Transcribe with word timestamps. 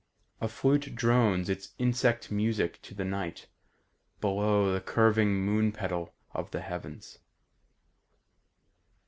A 0.39 0.47
flute 0.47 0.95
drones 0.95 1.47
its 1.47 1.75
insect 1.77 2.31
music 2.31 2.81
to 2.81 2.95
the 2.95 3.05
night 3.05 3.45
Below 4.19 4.73
the 4.73 4.81
curving 4.81 5.45
moon 5.45 5.71
petal 5.71 6.15
of 6.33 6.49
the 6.49 6.61
heavens. 6.61 7.19